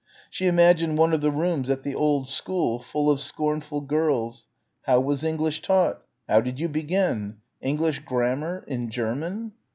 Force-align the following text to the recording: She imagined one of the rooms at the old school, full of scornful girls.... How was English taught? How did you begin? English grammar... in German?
She 0.31 0.47
imagined 0.47 0.97
one 0.97 1.13
of 1.13 1.21
the 1.21 1.29
rooms 1.29 1.69
at 1.69 1.83
the 1.83 1.93
old 1.93 2.27
school, 2.27 2.79
full 2.79 3.07
of 3.11 3.19
scornful 3.19 3.81
girls.... 3.81 4.47
How 4.87 4.99
was 4.99 5.23
English 5.23 5.61
taught? 5.61 6.01
How 6.27 6.41
did 6.41 6.59
you 6.59 6.67
begin? 6.67 7.35
English 7.61 7.99
grammar... 7.99 8.63
in 8.65 8.89
German? 8.89 9.51